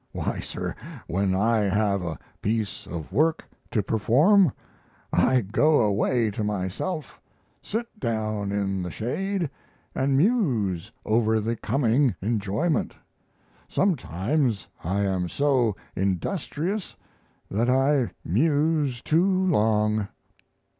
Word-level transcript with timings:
Why, 0.13 0.39
sir, 0.39 0.73
when 1.05 1.35
I 1.35 1.57
have 1.59 2.01
a 2.01 2.17
piece 2.41 2.87
of 2.87 3.11
work 3.13 3.45
to 3.69 3.83
perform, 3.83 4.51
I 5.13 5.41
go 5.41 5.81
away 5.81 6.31
to 6.31 6.43
myself, 6.43 7.21
sit 7.61 7.99
down 7.99 8.51
in 8.51 8.81
the 8.81 8.89
shade, 8.89 9.47
and 9.93 10.17
muse 10.17 10.91
over 11.05 11.39
the 11.39 11.55
coming 11.55 12.15
enjoyment. 12.19 12.95
Sometimes 13.67 14.67
I 14.83 15.01
am 15.01 15.29
so 15.29 15.75
industrious 15.95 16.95
that 17.51 17.69
I 17.69 18.09
muse 18.25 19.03
too 19.03 19.29
long. 19.45 20.07